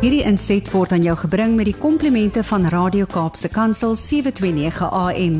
[0.00, 5.34] Hierdie inset word aan jou gebring met die komplimente van Radio Kaapse Kansel 729 AM.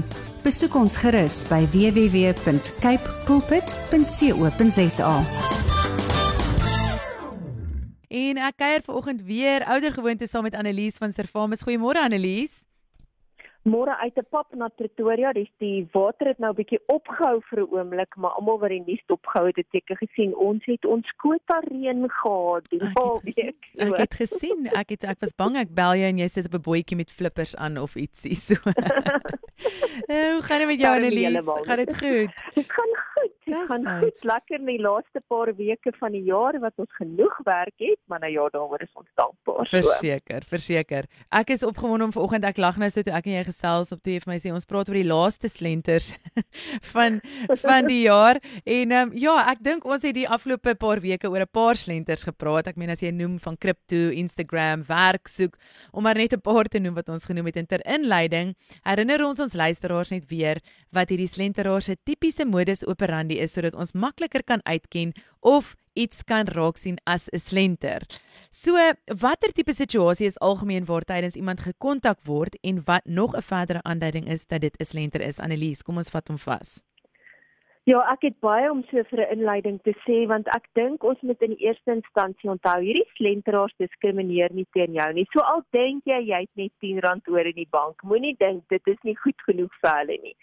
[0.44, 5.14] Besoek ons gerus by www.cape pulpit.co.za.
[8.10, 11.64] En ek kuier vanoggend weer ouer gewoonte saam met Annelies van Servamus.
[11.64, 12.60] Goeiemôre Annelies
[13.64, 15.32] môre uit 'n pap na Pretoria.
[15.32, 18.82] Dis die water het nou 'n bietjie opgehou vir 'n oomblik, maar almal wat die
[18.86, 23.60] nuus opgehou het, het seker gesien ons het ons kwota reën gehad die naweek.
[23.76, 26.54] Ek het gesien, ek het ek was bang ek bel jou en jy sit op
[26.54, 28.54] 'n bootjie met flippers aan of ietsie so.
[30.06, 31.42] Eh, hoe gaan dit met jou Annelies?
[31.44, 32.54] Gaan dit goed?
[32.54, 33.39] Dit gaan goed.
[33.50, 34.24] Dit gaan goed.
[34.30, 38.22] Lekker in die laaste paar weke van die jaar wat ons genoeg werk het, maar
[38.22, 39.66] nou ja, daaroor is ons dankbaar.
[39.70, 41.08] Verseker, verseker.
[41.40, 44.02] Ek is opgewonde om vanoggend ek lag nou so toe ek en jy gesels op
[44.04, 46.12] toe vir my sê ons praat oor die laaste slenters
[46.92, 47.20] van
[47.64, 51.44] van die jaar en um, ja, ek dink ons het die afgelope paar weke oor
[51.46, 52.70] 'n paar slenters gepraat.
[52.70, 55.56] Ek meen as jy noem van kripto, Instagram, werk soek,
[55.92, 59.24] om maar net 'n paar te noem wat ons genoem het in ter inleiding, herinner
[59.26, 60.60] ons ons luisteraars net weer
[60.92, 66.22] wat hierdie slenteraars se tipiese modus operandi is sodat ons makliker kan uitken of iets
[66.24, 68.06] kan raak sien as 'n slenter.
[68.50, 73.42] So, watter tipe situasie is algemeen waar tydens iemand gekontak word en wat nog 'n
[73.42, 75.38] verdere aanduiding is dat dit 'n slenter is?
[75.38, 76.80] Annelies, kom ons vat hom vas.
[77.90, 81.22] Ja, ek het baie om so vir 'n inleiding te sê want ek dink ons
[81.28, 85.26] moet in die eerste instansie onthou hierdie slenteraars diskrimineer nie teen jou nie.
[85.32, 88.82] So al dink jy jy het net R10 oor in die bank, moenie dink dit
[88.86, 90.36] is nie goed genoeg vir hulle nie.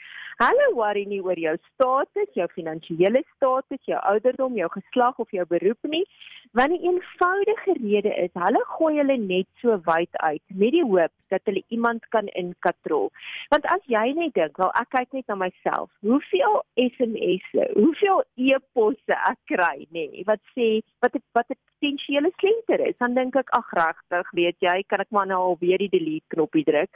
[0.44, 5.46] Hulle worry nie oor jou status, jou finansiële status, jou ouderdom, jou geslag of jou
[5.46, 6.04] beroep nie,
[6.52, 11.14] want die eenvoudige rede is hulle gooi hulle net so wyd uit met die hoop
[11.34, 13.10] dat hulle iemand kan inkatrol.
[13.50, 18.24] Want as jy net dink, wel ek kyk net na myself, hoeveel SMS SMS'e, hoeveel
[18.36, 20.68] e-posse ek kry, nê, nee, wat sê
[21.04, 25.00] wat het, wat 'n potensiële slenter is, dan dink ek ag regtig, weet jy, kan
[25.00, 26.90] ek maar nou al weer die delete knoppie druk.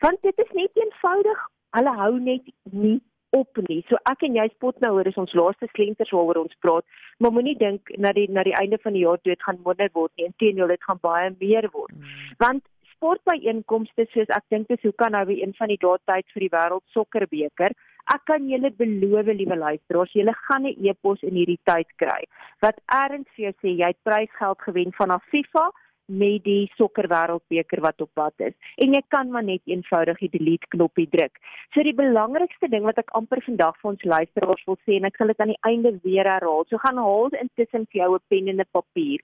[0.00, 1.40] Want dit is net eenvoudig,
[1.76, 3.00] hulle hou net nie
[3.36, 3.80] op nie.
[3.88, 6.84] So ek en jy spot nou oor is ons laaste slenters waaroor ons praat,
[7.18, 10.12] maar moenie dink na die na die einde van die jaar dit gaan minder word
[10.16, 10.28] nie.
[10.30, 11.96] Inteendeel, dit gaan baie meer word.
[11.96, 12.36] Hmm.
[12.44, 16.28] Want sportbyeenkomste soos ek dink dis hoe kan nou weer een van die dae tyd
[16.34, 17.74] vir die wêreld sokkerbeker
[18.10, 22.22] Ek kan julle beloof, liewe luisteraars, julle gaan 'n e-pos in hierdie tyd kry
[22.62, 25.70] wat erns vir jou sê jy het prysgeld gewen vanaf FIFA
[26.06, 30.68] met die sokkerwêreldbeker wat op pad is en jy kan maar net eenvoudig die delete
[30.74, 31.38] knoppie druk.
[31.74, 35.16] So die belangrikste ding wat ek amper vandag vir ons luisteraars wil sê en ek
[35.16, 36.66] sal dit aan die einde weer herhaal.
[36.68, 39.20] So gaan haal intussen vir jou 'n pen en 'n papier.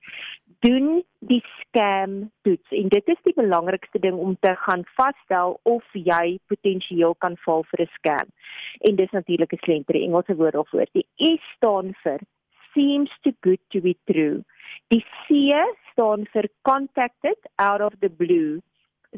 [0.60, 5.84] Doen die scam toets en dit is die belangrikste ding om te gaan vasstel of
[5.92, 8.28] jy potensieel kan val vir 'n scam.
[8.80, 10.86] En dis natuurlik 'n slenter Engelse woord daarvoor.
[10.92, 12.20] Die S staan vir
[12.78, 14.44] seems too good to be true.
[14.94, 15.50] Die C
[15.90, 18.60] staan vir contacted out of the blue.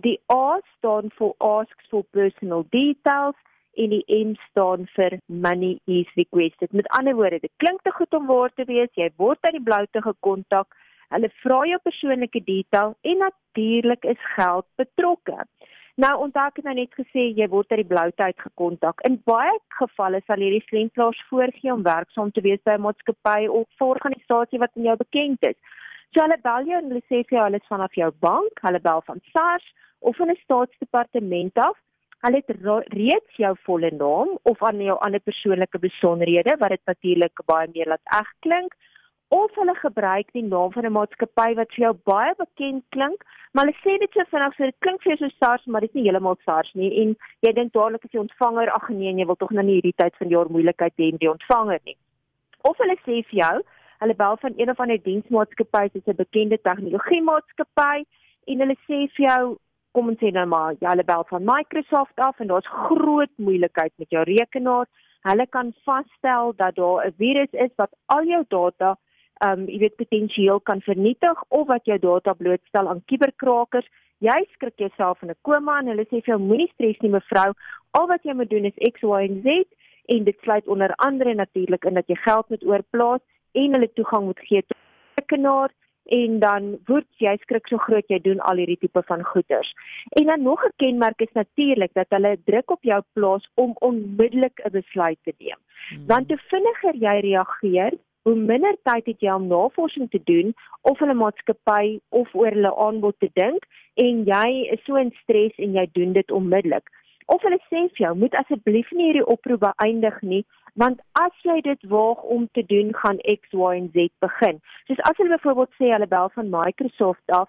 [0.07, 3.37] Die A staan vir asks for personal details
[3.77, 6.73] en die M staan vir money is requested.
[6.73, 8.91] Met ander woorde, dit klink te goed om waar te wees.
[8.97, 10.73] Jy word uit die bloute gekontak.
[11.11, 15.45] Hulle vra jou persoonlike detail en natuurlik is geld betrokke.
[16.01, 19.03] Nou onthou ek het nou net gesê jy word uit die blou tyd gekontak.
[19.09, 23.67] In baie gevalle sal hierdie slentlaars voorgee om werksaam te wees by 'n maatskappy of
[23.69, 25.59] 'n organisasie wat aan jou bekend is.
[26.13, 28.81] So hulle bel jou en hulle sê vir jou hulle is vanaf jou bank, hulle
[28.81, 29.67] bel van SARS
[30.01, 31.77] of van 'n staatsdepartement af.
[32.25, 32.51] Hulle het
[33.01, 37.89] reeds jou volle naam of aan jou ander persoonlike besonderhede wat dit natuurlik baie meer
[37.89, 38.73] laat eg klink
[39.31, 43.65] of hulle gebruik die naam van 'n maatskappy wat vir jou baie bekend klink, maar
[43.65, 45.95] hulle sê dit so vinnig so dit klink vir jou so SARS, maar dit is
[45.95, 49.37] nie heeltemal SARS nie en jy dink dadelik as jy ontvanger ag nee jy wil
[49.37, 51.97] tog nou nie hierdie tyd van die jaar moeilikheid hê met die ontvanger nie.
[52.63, 53.63] Of hulle sê vir jou,
[54.03, 58.05] hulle bel van een of ander diensmaatskappy, dit is 'n bekende tegnologie maatskappy
[58.47, 59.59] en hulle sê vir jou
[59.93, 63.93] kom ons sê nou maar, ja, hulle bel van Microsoft af en daar's groot moeilikheid
[63.97, 64.87] met jou rekenaar.
[65.23, 68.97] Hulle kan vasstel dat daar 'n virus is wat al jou data
[69.45, 73.89] um jy weet potensieel kan vernietig of wat jou data blootstel aan kuberkrakers.
[74.21, 77.53] Jy skrik jouself in 'n koma en hulle sê vir jou moenie stres nie mevrou.
[77.99, 79.65] Al wat jy moet doen is X Y en Z
[80.15, 83.21] en dit sluit onder andere natuurlik in dat jy geld moet oorplaas
[83.53, 84.77] en hulle toegang moet gee tot
[85.19, 85.71] rekenaar
[86.11, 89.73] en dan word jy skrik so groot jy doen al hierdie tipe van goeders.
[90.19, 94.61] En dan nog 'n kenmerk is natuurlik dat hulle druk op jou plaas om onmiddellik
[94.65, 95.59] 'n besluit te neem.
[95.89, 96.07] Hmm.
[96.07, 97.93] Want te vinniger jy reageer,
[98.29, 100.55] hoe minder tyd het jy om navorsing te doen
[100.91, 103.67] of hulle maatskappy of oor hulle aanbod te dink
[104.05, 106.89] en jy is so in stres en jy doen dit onmiddellik.
[107.31, 110.43] Of hulle sê vir jou, moet asseblief nie hierdie oproep beëindig nie,
[110.83, 114.61] want as jy dit waag om te doen, gaan X, Y en Z begin.
[114.89, 117.49] Soos as hulle byvoorbeeld sê hulle bel van Microsoft af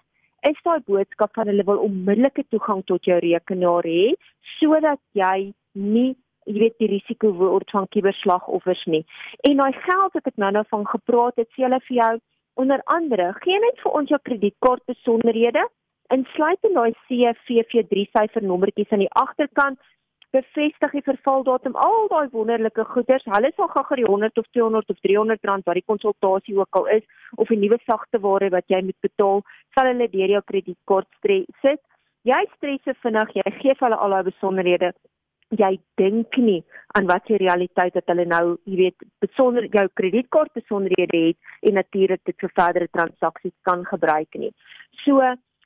[0.50, 4.14] is daai boodskap van hulle wil onmiddellike toegang tot jou rekenaar hê
[4.56, 6.14] sodat jy nie
[6.46, 9.04] jy weet die risiko word van kuberslagoffers nie.
[9.48, 12.12] En daai geld wat ek nou-nou van gepraat het, sê hulle vir jou
[12.62, 15.62] onder andere, gee net vir ons jou kredietkaart besonderhede,
[16.12, 19.80] insluitend daai CVV3 syfernommertjies aan die agterkant
[20.32, 23.24] bevestig die vervaldatum al daai wonderlike goeders.
[23.28, 26.88] Hulle sal gou-gou die 100 of 200 of 300 rand wat die konsultasie ook al
[26.96, 27.04] is
[27.36, 29.42] of 'n nuwe sagte ware wat jy moet betaal,
[29.74, 31.08] sal hulle deur jou kredietkaart
[31.62, 31.82] sit.
[32.24, 34.92] Jy stres se vinnig, jy gee hulle al daai besonderhede.
[35.52, 36.62] Jy dink nie
[36.96, 41.36] aan wat se realiteit dat hulle nou, jy weet, besonder jou kredietkaart besonderhede het
[41.68, 44.52] en natuurlik dit vir verdere transaksies kan gebruik nie.
[45.04, 45.20] So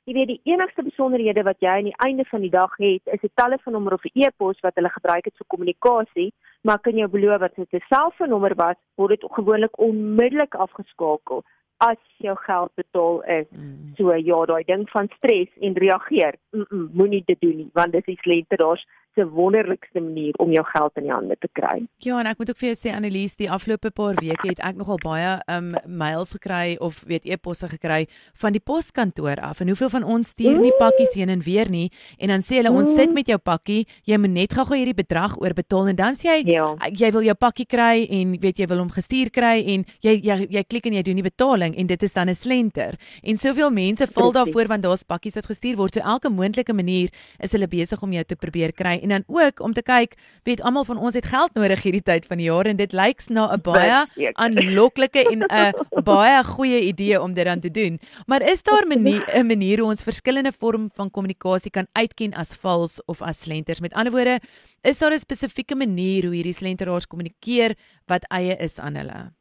[0.07, 3.23] Jy weet die enigste besonderhede wat jy aan die einde van die dag het, is
[3.27, 7.39] 'n telefoonnommer of 'n e-pos wat hulle gebruik het vir kommunikasie, maar kan jou beloof
[7.39, 11.43] dat dit 'n selfoonnommer was, word dit gewoonlik onmiddellik afgeskakel
[11.77, 13.47] as jou geld betaal is.
[13.51, 13.93] Mm.
[13.97, 17.91] So ja, daai ding van stres en reageer, mm -mm, moenie dit doen nie, want
[17.91, 18.85] dit is slenteraars
[19.17, 21.81] se wonderlikste manier om jou geld in die hande te kry.
[22.05, 24.77] Ja, en ek moet ook vir jou sê Annelies, die afgelope paar weke het ek
[24.77, 28.05] nogal baie um mails gekry of weet e-posse gekry
[28.43, 29.63] van die poskantoor af.
[29.63, 31.87] En hoeveel van ons stuur nie pakkies heen en weer nie
[32.21, 35.37] en dan sê hulle ons sit met jou pakkie, jy moet net gou-gou hierdie bedrag
[35.41, 36.69] oorbetaal en dan sê jy ja.
[36.91, 40.39] jy wil jou pakkie kry en weet jy wil hom gestuur kry en jy jy
[40.59, 42.86] jy klik en jy doen die betaling en dit is dan 'n slenter.
[43.23, 45.93] En soveel mense val daarvoor want daar's pakkies wat gestuur word.
[45.93, 49.59] So elke moontlike manier is hulle besig om jou te probeer kry en dan ook
[49.59, 52.65] om te kyk, weet almal van ons het geld nodig hierdie tyd van die jaar
[52.65, 57.59] en dit lyk na 'n baie aanloklike en 'n baie goeie idee om dit dan
[57.59, 57.99] te doen.
[58.25, 62.33] Maar is daar 'n manier 'n manier hoe ons verskillende vorm van kommunikasie kan uitken
[62.33, 63.79] as vals of as slenters?
[63.79, 64.39] Met ander woorde,
[64.81, 67.75] is daar 'n spesifieke manier hoe hierdie slenteraars kommunikeer
[68.05, 69.36] wat eie is aan hulle?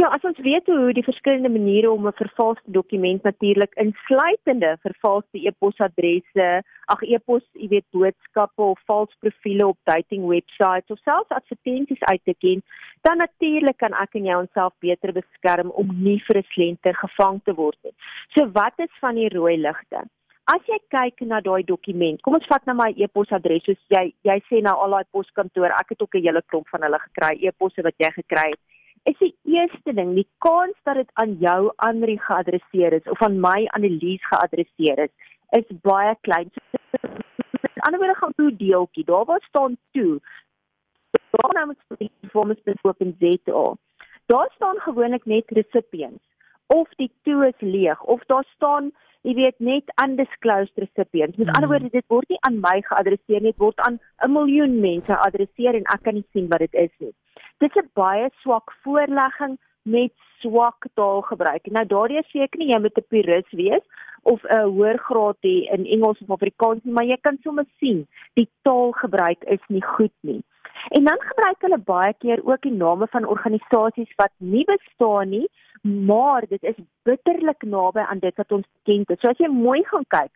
[0.00, 5.38] Ja, as ons weet hoe die verskillende maniere om 'n vervalste dokument natuurlik insluitende vervalste
[5.46, 6.62] e-posadresse,
[6.94, 12.24] ag e-pos, jy weet boodskappe of vals profile op dating websites of selfs advertensies uit
[12.24, 12.62] te ken,
[13.00, 17.40] dan natuurlik kan ek en jy onsself beter beskerm om nie vir 'n slenter gevang
[17.44, 17.94] te word nie.
[18.34, 20.00] So wat is van die rooi ligte?
[20.44, 24.40] As jy kyk na daai dokument, kom ons vat nou my e-posadres, soos jy jy
[24.48, 27.82] sê nou al daai poskantore, ek het ook 'n hele klomp van hulle gekry, e-posse
[27.82, 28.60] wat jy gekry het
[29.02, 33.40] is die eerste ding, die kans dat dit aan jou Andri geadresseer is of aan
[33.40, 35.12] my Annelies geadresseer is,
[35.58, 36.50] is baie klein.
[37.02, 40.20] Met ander woorde gaan toe deeltjie, daar waar staan toe.
[41.30, 43.64] Daar nou moet die performance besoek in ZA.
[44.26, 46.24] Daar staan gewoonlik net recipients
[46.66, 51.36] of die toe is leeg of daar staan jy weet net undisclosed recipients.
[51.36, 51.70] Met ander hmm.
[51.70, 55.78] woorde dit word nie aan my geadresseer nie, dit word aan 'n miljoen mense geadresseer
[55.78, 57.14] en ek kan nie sien wat dit is nie.
[57.62, 61.66] Dit is 'n baie swak voorlegging met swak taalgebruik.
[61.70, 63.84] Nou daardie seker nie jy moet 'n purist wees
[64.22, 68.06] of 'n hoër graad hê in Engels of Afrikaans nie, maar jy kan sommer sien
[68.34, 70.42] die taalgebruik is nie goed nie.
[70.90, 75.48] En dan gebruik hulle baie keer ook die name van organisasies wat nie bestaan nie,
[75.82, 79.04] maar dit is bitterlik naby aan dit wat ons ken.
[79.20, 80.32] So as jy mooi gaan kyk,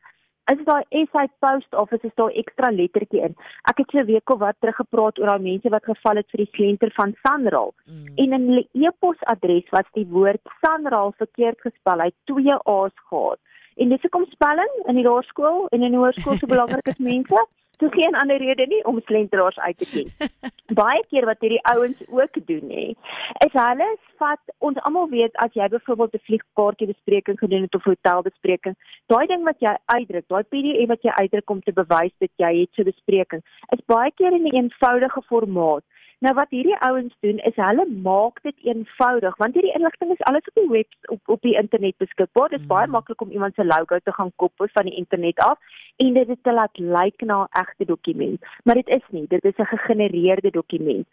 [0.52, 3.34] is daai SA Post Office is daar ekstra lettertjie in.
[3.70, 6.30] Ek het so 'n week of wat terug gepraat oor daai mense wat geval het
[6.30, 7.74] vir die slenter van Sanral.
[7.86, 8.06] Mm.
[8.16, 11.98] En in hulle e-posadres was die woord Sanral verkeerd gespel.
[11.98, 13.38] Hy het twee A's gehad.
[13.76, 17.46] En dis hoekom spelling in die laerskool en in die hoërskool so belangrik is mense.
[17.76, 20.30] Toe geen ander rede nie om slenteraars uit te ken.
[20.80, 22.86] Baie keer wat hierdie ouens ook doen hè,
[23.46, 23.88] is hulle
[24.20, 28.76] vat ons almal weet as jy byvoorbeeld 'n vliegkaartjie bespreking gedoen het of hotelbespreking,
[29.12, 32.52] daai ding wat jy uitdruk, daai PDF wat jy uitdruk om te bewys dat jy
[32.60, 33.42] het so 'n bespreking,
[33.76, 35.84] is baie keer in 'n eenvoudige formaat.
[36.24, 40.46] Nou wat hierdie ouens doen is hulle maak dit eenvoudig want hierdie inligting is alles
[40.48, 42.48] op die web op op die internet beskikbaar.
[42.48, 42.72] Dit is mm.
[42.72, 45.58] baie maklik om iemand se logo te gaan koppel van die internet af
[45.96, 48.40] en dit te laat lyk na 'n egte dokument.
[48.64, 51.06] Maar dit is nie, dit is 'n gegenereerde dokument.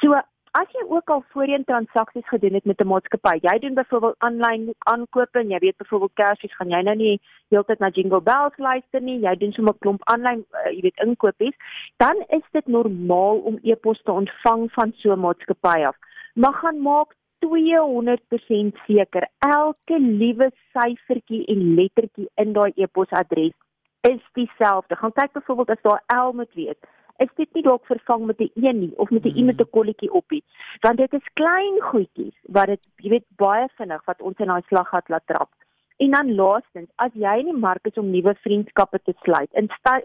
[0.00, 0.20] So
[0.56, 4.74] As jy ook al voorheen transaksies gedoen het met 'n maatskappy, jy doen byvoorbeeld aanlyn
[4.78, 9.00] aankope en jy weet byvoorbeeld Kersfees gaan jy nou nie heeltyd na Jingle Bells luister
[9.00, 11.56] nie, jy doen sommer 'n klomp aanlyn uh, jy weet inkopies,
[11.96, 15.96] dan is dit normaal om e-pos te ontvang van so 'n maatskappy af.
[16.34, 23.52] Maar gaan maak 200% seker elke liewe syfertjie en lettertjie in daai e-posadres
[24.00, 24.96] is dieselfde.
[24.96, 26.80] Gaan kyk byvoorbeeld as daar L moet wees
[27.24, 29.44] is dit nie dalk vervang met 'n een nie of met 'n mm.
[29.44, 30.44] met 'n kolletjie oppie
[30.80, 34.62] want dit is klein goedjies wat dit jy weet baie vinnig wat ons in daai
[34.68, 35.50] slaggat laat trap.
[35.96, 39.50] En dan laastens as jy in die mark is om nuwe vriendskappe te sluit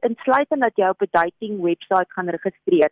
[0.02, 2.90] insluitend dat jy op 'n dating webwerf gaan registreer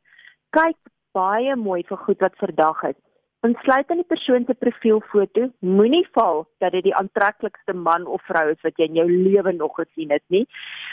[0.49, 0.77] kyk
[1.11, 2.99] baie mooi vir goed wat verdag is
[3.47, 8.43] Insluit in die persoon se profielfoto, moenie val dat dit die aantreklikste man of vrou
[8.51, 10.43] is wat jy in jou lewe nog gesien het nie.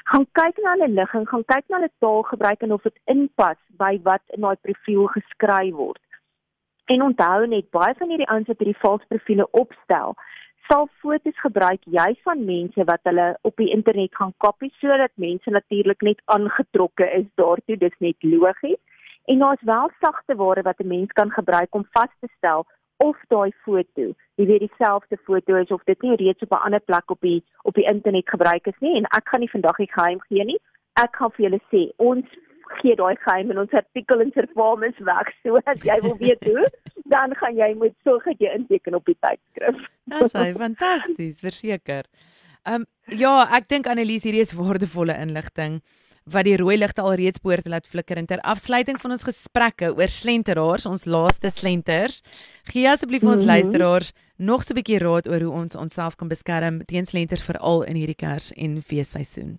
[0.09, 3.91] Gaan kyk na hulle ligging, gaan kyk na hulle taalgebruik en of dit inpas by
[4.09, 6.01] wat in daai profiel geskryf word.
[6.89, 10.17] En onthou net baie van hierdie ouens wat hierdie valse profile opstel,
[10.73, 15.53] sal foto's gebruik juis van mense wat hulle op die internet gaan kopie sodat mense
[15.53, 18.81] natuurlik net aangetrokke is daartoe, dis net logies.
[19.29, 22.67] En daar's wel sagte ware wat 'n mens kan gebruik om vas te stel
[22.97, 24.05] of daai foto,
[24.35, 27.45] jy weet dieselfde foto is of dit nie reeds op 'n ander plek op die
[27.63, 30.61] op die internet gebruik is nie en ek gaan nie vandag die geheim gee nie.
[30.93, 32.27] Ek gaan vir julle sê, ons
[32.81, 36.71] gee daai geheim in ons artikel in Servamus weg so as jy wil weet hoe,
[37.15, 39.89] dan gaan jy moet sorg dat jy inteken op die tydskrif.
[40.05, 42.05] Dis hy fantasties, verseker.
[42.65, 45.83] Ehm um, ja, ek dink Annelies hierdie is waardevolle inligting
[46.33, 49.93] wat die rooi ligte alreeds behoort te laat flikker in ter afsluiting van ons gesprekke
[49.97, 52.23] oor slenteraars, ons laaste slenters.
[52.73, 53.47] Gee asseblief ons mm -hmm.
[53.47, 57.83] luisteraars nog so 'n bietjie raad oor hoe ons onsself kan beskerm teen slenters veral
[57.83, 59.59] in hierdie Kers en feesseisoen.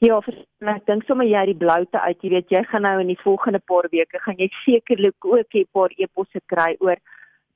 [0.00, 0.16] Ja,
[0.64, 3.58] ek dink sommer jy die bloute uit, jy weet jy gaan nou in die volgende
[3.58, 6.96] paar weke gaan jy sekerlik ook 'n paar eposse kry oor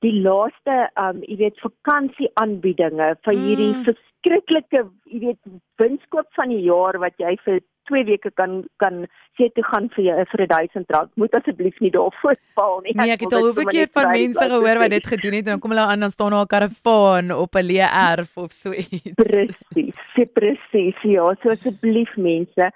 [0.05, 3.85] die laaste um jy weet vakansie aanbiedinge vir hierdie mm.
[3.89, 4.83] verskriklike
[5.13, 9.05] jy weet winskoop van die jaar wat jy vir 2 weke kan kan
[9.39, 11.11] sê toe gaan vir jou vir 1000 rand.
[11.21, 12.95] Moet asseblief nie daarvoor val nie.
[12.97, 15.63] Nee, ek het al hoeveel keer van mense gehoor wat dit gedoen het en dan
[15.65, 19.15] kom hulle aan dan staan daar 'n karavaan op 'n leë erf of so iets.
[19.21, 19.99] Presies,
[20.39, 20.99] presies.
[21.03, 22.71] Ja, so asseblief mense,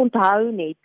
[0.00, 0.80] onthou net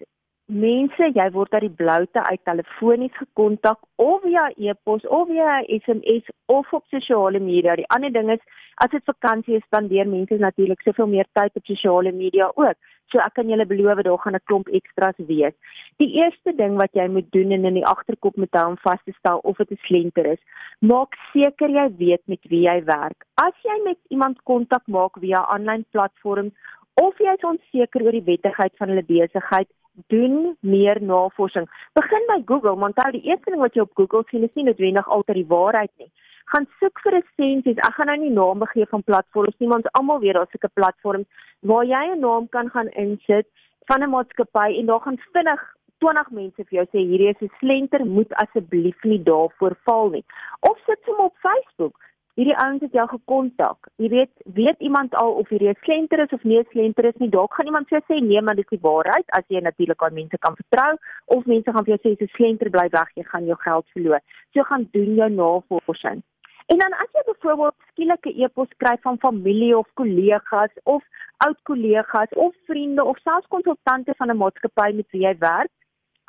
[0.50, 6.30] mense, jy word uit die bloute uit telefonies gekontak of via e-pos of via SMS
[6.50, 7.76] of op sosiale media.
[7.78, 8.42] Die ander ding is
[8.82, 12.78] as dit vakansie is, spandeer mense natuurlik soveel meer tyd op sosiale media ook.
[13.10, 15.54] So ek kan julle beloof daar gaan 'n klomp ekstra's wees.
[15.98, 19.02] Die eerste ding wat jy moet doen en in die agterkop moet hou om vas
[19.06, 20.42] te stel of dit 'n slenter is,
[20.80, 23.26] maak seker jy weet met wie jy werk.
[23.36, 26.54] As jy met iemand kontak maak via aanlyn platforms
[27.02, 29.70] of jy is onseker oor die wettigheid van hulle besigheid,
[30.08, 31.68] doen meer navorsing.
[31.94, 34.64] Begin by Google, want onthou die eerste ding wat jy op Google sien is nie
[34.64, 36.12] noodwendig altyd die waarheid nie.
[36.54, 37.78] Gaan soek vir resensies.
[37.78, 41.28] Ek gaan nou nie name gee van platforms nie, want almal weet daar's sulke platforms
[41.62, 43.48] waar jy 'n naam kan gaan insit
[43.86, 45.62] van 'n maatskappy en daar gaan vinnig
[46.00, 50.24] 20 mense vir jou sê hierdie is 'n slenter, moet asseblief nie daarvoor val nie.
[50.60, 51.96] Of sit hom op Facebook
[52.40, 53.90] hierdie ouens het jou gekontak.
[54.00, 57.18] Jy weet, weet iemand al of hierdie 'n slenter is of nie 'n slenter is
[57.20, 57.30] nie.
[57.30, 60.14] Dalk gaan iemand vir jou sê nee, maar dis die waarheid as jy natuurlik aan
[60.14, 60.94] mense kan vertrou
[61.26, 63.86] of mense gaan vir jou sê dis 'n slenter bly weg, jy gaan jou geld
[63.94, 64.22] verloor.
[64.54, 66.24] So gaan doen jou navorsing.
[66.72, 71.04] En dan as jy byvoorbeeld skielike e-pos kry van familie of kollegas of
[71.38, 75.72] oud kollegas of vriende of selfs konsultante van 'n maatskappy met wie jy werk,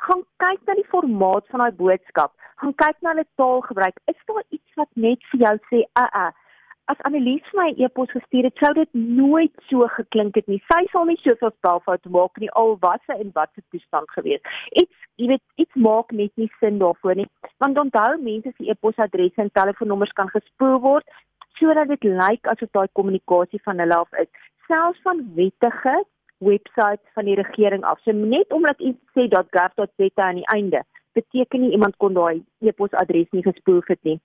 [0.05, 3.97] gaan kyk na die formaat van daai boodskap gaan kyk na hulle taalgebruik.
[4.11, 6.31] Is daar iets wat net vir jou sê, "Uh uh,
[6.91, 10.61] as Annelies my e-pos gestuur het, sou dit nooit so geklink het nie.
[10.71, 14.41] Sy sal nie soveel spelfoute maak nie al was sy in watter toestand gewees.
[14.81, 17.27] Iets, jy weet, iets maak net nie sin daarvoor nie.
[17.63, 21.05] Want onthou mense se e-posadresse en telefoonnommers kan gespoel word
[21.59, 24.29] sodat dit lyk asof daai kommunikasie van hulle af is.
[24.67, 25.95] Selfs van wettige
[26.41, 27.99] websites van die regering af.
[28.03, 30.83] So net omdat iets sê .gov.za aan die einde,
[31.13, 34.19] beteken nie iemand kon daai e-posadres nie gespoel het nie.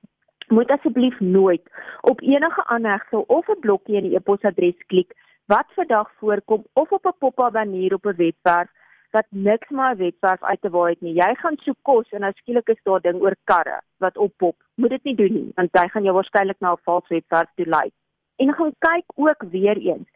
[0.48, 1.62] Moet asseblief nooit
[2.00, 5.14] op enige aanhegsel of 'n blokkie in die e-posadres klik
[5.46, 8.70] wat vandag voorkom of op 'n pop-up banner op 'n webwerf
[9.10, 11.14] wat niks maar 'n webwerf uit te waai het nie.
[11.14, 14.56] Jy gaan soek kos en nou skielik is daar ding oor karre wat oppop.
[14.74, 17.66] Moet dit nie doen nie want jy gaan jou waarskynlik na 'n vals webwerf toe
[17.66, 17.90] lei.
[18.36, 20.08] En gaan kyk ook weer eens.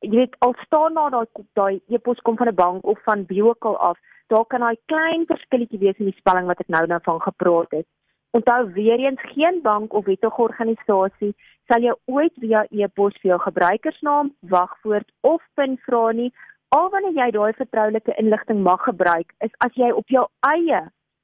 [0.00, 1.26] Jy weet al staan daar daai
[1.58, 3.98] daai e-pos kom van 'n bank of van wie ook al af
[4.32, 7.70] daar kan daai klein verskilletjie wees in die spelling wat ek nou nou van gepraat
[7.70, 7.86] het.
[8.30, 11.34] Onthou weer eens geen bank of wettige organisasie
[11.66, 16.30] sal jou ooit via e-pos vir jou gebruikersnaam, wagwoord of PIN vra nie.
[16.68, 20.80] Al wanneer jy daai vertroulike inligting mag gebruik, is as jy op jou eie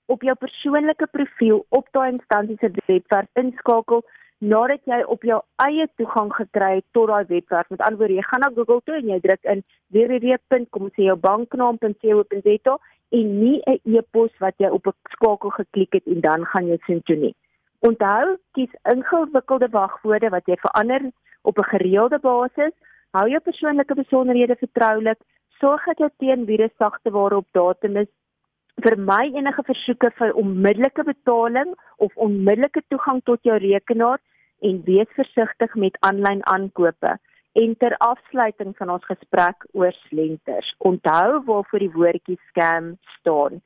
[0.06, 4.02] op jou persoonlike profiel op daai instansie se webwerf inskakel
[4.38, 7.70] nadat jy op jou eie toegang gekry het tot daai webwerf.
[7.70, 9.64] Met ander woorde, jy gaan na Google toe en jy druk in
[9.96, 12.78] www.komsejoubanknaam.co.za
[13.08, 16.78] en nie 'n e-pos wat jy op 'n skakel geklik het en dan gaan jy
[16.86, 17.34] sien toe nie.
[17.80, 21.10] Onthou, kies ingewikkelde wagwoorde wat jy verander
[21.42, 22.72] op 'n gereelde basis.
[23.10, 25.18] Hou jou persoonlike besonderhede vertroulik.
[25.60, 28.08] Sorg dat jou teenvirus sagte ware op datum is.
[28.84, 34.20] Vermy enige versoeke vir onmiddellike betaling of onmiddellike toegang tot jou rekenaar
[34.60, 37.16] en wees versigtig met aanlyn aankope.
[37.56, 43.62] En ter afsluiting van ons gesprek oor slenters, onthou waarvoor die woordjie scam staan.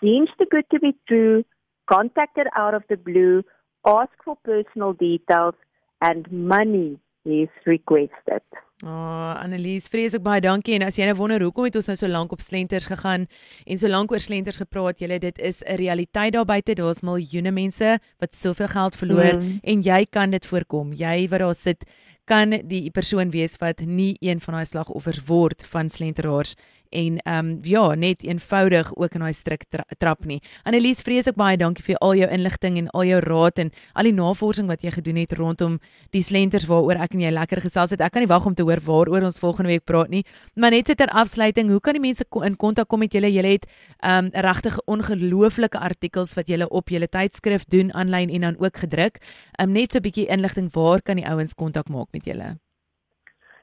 [0.00, 1.44] Seems too good to be true,
[1.84, 3.44] contacted out of the blue
[3.84, 5.54] ask for personal details
[6.00, 8.42] and money is requested.
[8.84, 11.96] Ah, oh, Annelies, vreeslik baie dankie en as jy nou wonder hoekom het ons nou
[11.98, 13.24] so lank op slenters gegaan
[13.66, 16.74] en so lank oor slenters gepraat, julle dit is 'n realiteit daar buite.
[16.74, 19.58] Daar's miljoene mense wat soveel geld verloor mm.
[19.64, 20.92] en jy kan dit voorkom.
[20.92, 21.84] Jy wat daar sit
[22.24, 26.54] kan die persoon wees wat nie een van daai slagoffers word van slenteraars
[26.90, 30.40] en ehm um, ja, net eenvoudig ook in daai strik tra trap nie.
[30.64, 34.12] Annelies, vreeslik baie dankie vir al jou inligting en al jou raad en al die
[34.12, 35.78] navorsing wat jy gedoen het rondom
[36.12, 38.00] die slenters waaroor ek en jy lekker gesels het.
[38.00, 40.24] Ek kan nie wag om te hoor waaroor ons volgende week praat nie.
[40.54, 43.32] Maar net so ter afsluiting, hoe kan die mense in kontak kom met julle?
[43.32, 43.66] Julle het
[44.02, 48.76] ehm um, regtig ongelooflike artikels wat julle op julle tydskrif doen aanlyn en dan ook
[48.76, 49.20] gedruk.
[49.58, 52.58] Ehm um, net so 'n bietjie inligting, waar kan die ouens kontak maak met julle?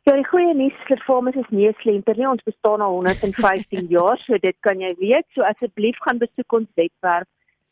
[0.05, 2.27] Ja, die goeie nuus vir Farmers is nie slenter nie.
[2.29, 5.25] Ons bestaan al 115 jaar, so dit kan jy weet.
[5.33, 7.25] So asseblief gaan besoek ons webwerf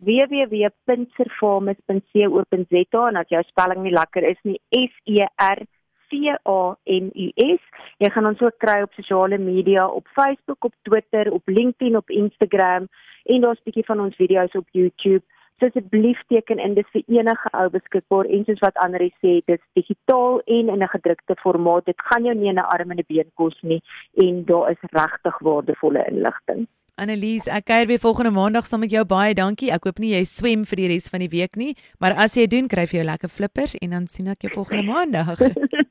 [0.04, 5.62] www.serfarmers.co.za en as jou spelling nie lekker is nie, S E R
[6.10, 7.62] V A M U S.
[8.02, 12.10] Jy gaan ons ook kry op sosiale media, op Facebook, op Twitter, op LinkedIn, op
[12.10, 12.90] Instagram
[13.30, 15.22] en daar's 'n bietjie van ons video's op YouTube.
[15.60, 19.60] So asseblief teken in dis vir enige ou beskikbaar en soos wat ander sê dit
[19.60, 21.86] is digitaal en in 'n gedrukte formaat.
[21.86, 23.82] Dit gaan jou nie 'n arm en 'n been kos nie
[24.18, 26.68] en daar is regtig waardevolle inligting.
[26.96, 29.02] Annelies, ek kuier weer volgende maandag saam met jou.
[29.06, 29.72] Baie dankie.
[29.74, 32.46] Ek hoop nie jy swem vir die res van die week nie, maar as jy
[32.46, 35.42] doen, kry jy jou lekker flippers en dan sien ek jou volgende maandag.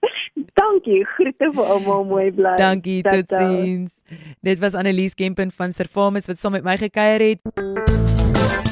[0.62, 1.02] dankie.
[1.16, 2.54] Groete vir almal mooi bly.
[2.60, 3.02] Dankie.
[3.02, 3.98] Totsiens.
[4.46, 8.71] Dit was Annelies Kempen van Servamus wat saam met my gekuier het.